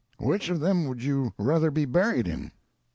Which 0.17 0.49
of 0.49 0.59
them 0.59 0.87
would 0.87 1.03
you 1.03 1.31
ruther 1.37 1.69
be 1.69 1.85
buried 1.85 2.27
in?" 2.27 2.51